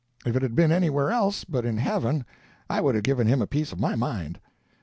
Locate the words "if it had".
0.25-0.55